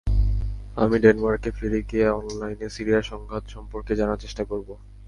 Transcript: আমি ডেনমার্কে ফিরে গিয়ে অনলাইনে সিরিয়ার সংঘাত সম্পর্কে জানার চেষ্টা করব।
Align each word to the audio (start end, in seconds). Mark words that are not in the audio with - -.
আমি 0.77 0.95
ডেনমার্কে 0.99 1.49
ফিরে 1.51 1.79
গিয়ে 1.81 2.07
অনলাইনে 2.19 2.67
সিরিয়ার 2.69 3.09
সংঘাত 3.11 3.43
সম্পর্কে 3.47 3.93
জানার 3.95 4.21
চেষ্টা 4.21 4.43
করব। 4.43 4.69